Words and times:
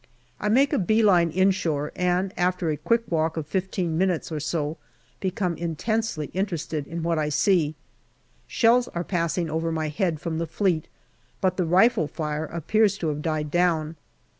I 0.39 0.49
make 0.49 0.73
a 0.73 0.79
bee 0.79 1.03
line 1.03 1.29
inshore, 1.29 1.91
and 1.95 2.33
after 2.35 2.71
a 2.71 2.75
quick 2.77 3.03
walk 3.07 3.37
of 3.37 3.45
fifteen 3.45 3.99
minutes 3.99 4.31
or 4.31 4.39
so 4.39 4.77
become 5.19 5.53
intensely 5.57 6.31
interested 6.33 6.87
in 6.87 7.03
what 7.03 7.19
I 7.19 7.29
see. 7.29 7.75
Shells 8.47 8.87
are 8.95 9.03
passing 9.03 9.47
over 9.47 9.71
my 9.71 9.89
head 9.89 10.19
from 10.19 10.39
the 10.39 10.47
Fleet, 10.47 10.87
but 11.39 11.55
the 11.55 11.65
rifle 11.67 12.07
fire 12.07 12.45
appears 12.45 12.97
to 12.97 13.09
have 13.09 13.21
died 13.21 13.51
down. 13.51 13.95